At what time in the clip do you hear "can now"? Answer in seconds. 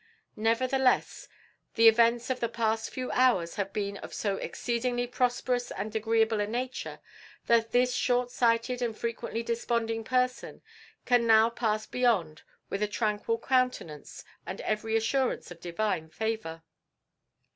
11.05-11.51